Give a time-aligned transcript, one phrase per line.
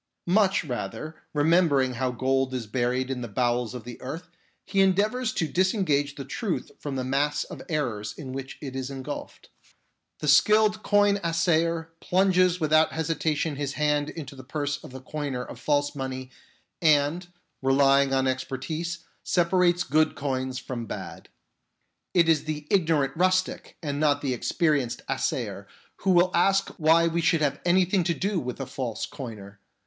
[0.25, 4.29] Much rather, remember ing how gold is buried in the bowels of the earth,
[4.65, 8.89] he endeavours to disengage the truth from the mass of errors in which it is
[8.89, 9.49] engulfed.
[10.17, 15.43] The skilled coin assayer plunges without hesitation his hand into the purse of the coiner
[15.45, 16.31] of false money,
[16.81, 17.27] and,
[17.61, 21.29] relying on experience, separates good coins PHILOSOPHY DANGEROUS 37 from bad.
[22.15, 27.21] It is the ignorant rustic, and not the experienced assayer, who will ask why we
[27.21, 29.59] should have anything to do with a false coiner.